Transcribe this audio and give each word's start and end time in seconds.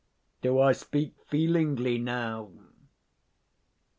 Do 0.41 0.59
I 0.59 0.71
speak 0.71 1.13
feelingly 1.27 1.99
now? 1.99 2.49